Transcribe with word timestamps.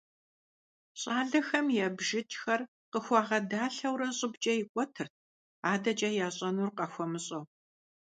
Щӏалэхэм 0.99 1.65
я 1.85 1.87
бжыкӀхэр 1.97 2.61
къыхуагъэдалъэурэ 2.91 4.07
щӀыбкӀэ 4.17 4.53
икӀуэтырт, 4.61 5.13
адэкӀэ 5.71 6.09
ящӀэнур 6.25 6.69
къахуэмыщӀэу. 6.77 7.43